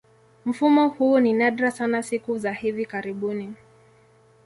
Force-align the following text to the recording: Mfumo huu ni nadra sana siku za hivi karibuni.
Mfumo 0.45 0.87
huu 0.89 1.19
ni 1.19 1.33
nadra 1.33 1.71
sana 1.71 2.03
siku 2.03 2.37
za 2.37 2.53
hivi 2.53 2.85
karibuni. 2.85 3.53